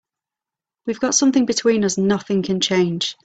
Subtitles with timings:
[0.87, 3.15] We've got something between us nothing can change.